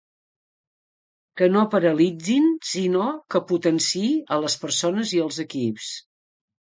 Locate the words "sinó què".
2.71-3.43